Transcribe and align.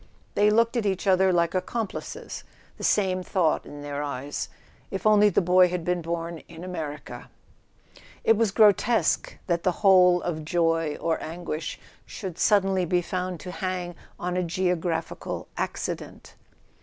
They 0.33 0.49
looked 0.49 0.75
at 0.75 0.85
each 0.87 1.05
other 1.05 1.31
like 1.31 1.51
ac¬ 1.51 1.61
complices, 1.63 2.41
the 2.77 2.83
same 2.83 3.21
thought 3.21 3.67
in 3.67 3.83
their 3.83 4.01
eyes: 4.01 4.49
if 4.89 5.05
only 5.05 5.29
the 5.29 5.43
boy 5.43 5.69
had 5.69 5.85
been 5.85 6.01
born 6.01 6.39
in 6.47 6.63
America! 6.63 7.29
It 8.23 8.35
was 8.35 8.49
grotesque 8.49 9.37
that 9.45 9.61
the 9.61 9.73
whole 9.85 10.19
of 10.23 10.43
joy 10.43 10.97
or 10.99 11.21
anguish 11.21 11.79
should 12.07 12.39
suddenly 12.39 12.83
be 12.83 13.03
found 13.03 13.39
to 13.41 13.51
hang 13.51 13.93
on 14.19 14.35
a 14.35 14.41
geographical 14.43 15.47
accident. 15.55 16.33